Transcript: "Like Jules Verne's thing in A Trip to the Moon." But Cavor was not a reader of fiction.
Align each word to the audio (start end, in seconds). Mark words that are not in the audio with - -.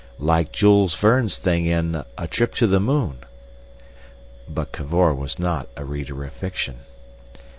"Like 0.17 0.51
Jules 0.51 0.95
Verne's 0.95 1.37
thing 1.37 1.67
in 1.67 2.03
A 2.17 2.27
Trip 2.27 2.55
to 2.55 2.65
the 2.65 2.79
Moon." 2.79 3.17
But 4.49 4.71
Cavor 4.71 5.13
was 5.13 5.37
not 5.37 5.67
a 5.75 5.85
reader 5.85 6.23
of 6.23 6.31
fiction. 6.33 6.79